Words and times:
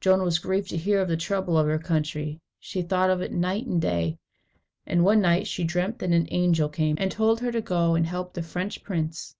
Joan 0.00 0.24
was 0.24 0.40
grieved 0.40 0.70
to 0.70 0.76
hear 0.76 1.00
of 1.00 1.06
the 1.06 1.16
trouble 1.16 1.56
of 1.56 1.68
her 1.68 1.78
country. 1.78 2.40
She 2.58 2.82
thought 2.82 3.10
of 3.10 3.20
it 3.22 3.30
night 3.30 3.64
and 3.64 3.80
day, 3.80 4.18
and 4.84 5.04
one 5.04 5.20
night 5.20 5.46
she 5.46 5.62
dreamt 5.62 6.00
that 6.00 6.10
an 6.10 6.26
angel 6.32 6.68
came, 6.68 6.96
and 6.98 7.12
told 7.12 7.38
her 7.38 7.52
to 7.52 7.60
go 7.60 7.94
and 7.94 8.04
help 8.04 8.32
the 8.34 8.42
French 8.42 8.82
prince. 8.82 9.36